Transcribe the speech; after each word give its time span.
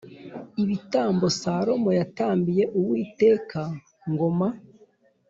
Ibitambo 0.63 1.25
Salomo 1.39 1.89
yatambiye 1.99 2.63
Uwiteka 2.79 3.61
(Ngoma-) 4.11 4.47